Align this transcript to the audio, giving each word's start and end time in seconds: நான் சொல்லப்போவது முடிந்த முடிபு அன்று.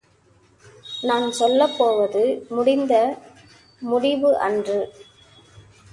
நான் 1.01 1.27
சொல்லப்போவது 1.39 2.23
முடிந்த 2.49 3.17
முடிபு 3.81 4.31
அன்று. 4.39 4.79